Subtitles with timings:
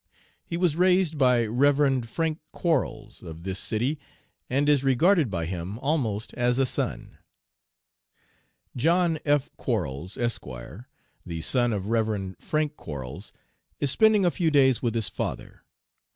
[0.43, 2.09] He was raised by Rev.
[2.09, 3.99] Frank Quarles, of this city,
[4.49, 7.19] and is regarded by him almost as a son.
[8.75, 9.51] "John F.
[9.57, 10.45] Quarles, Esq.,
[11.23, 12.35] the son of Rev.
[12.39, 13.31] Frank Quarles,
[13.79, 15.61] is spending a few days with his father.